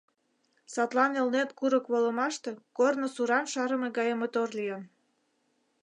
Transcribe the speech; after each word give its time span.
Садлан 0.73 1.11
Элнет 1.21 1.49
курык 1.57 1.85
волымаште 1.93 2.51
корно 2.77 3.07
суран 3.15 3.45
шарыме 3.53 3.89
гае 3.97 4.15
мотор 4.21 4.49
лийын. 4.57 4.83